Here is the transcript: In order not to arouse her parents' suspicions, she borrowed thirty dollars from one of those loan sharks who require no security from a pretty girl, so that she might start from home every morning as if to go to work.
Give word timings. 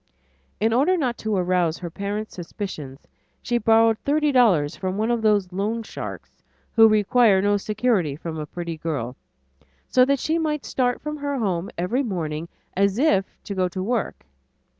In 0.59 0.73
order 0.73 0.97
not 0.97 1.15
to 1.19 1.35
arouse 1.35 1.77
her 1.77 1.91
parents' 1.91 2.33
suspicions, 2.33 3.01
she 3.43 3.59
borrowed 3.59 3.99
thirty 3.99 4.31
dollars 4.31 4.75
from 4.75 4.97
one 4.97 5.11
of 5.11 5.21
those 5.21 5.53
loan 5.53 5.83
sharks 5.83 6.41
who 6.71 6.87
require 6.89 7.39
no 7.39 7.55
security 7.57 8.15
from 8.15 8.39
a 8.39 8.47
pretty 8.47 8.77
girl, 8.77 9.15
so 9.87 10.03
that 10.05 10.17
she 10.17 10.39
might 10.39 10.65
start 10.65 11.01
from 11.01 11.17
home 11.17 11.69
every 11.77 12.01
morning 12.01 12.49
as 12.75 12.97
if 12.97 13.25
to 13.43 13.53
go 13.53 13.67
to 13.69 13.83
work. 13.83 14.25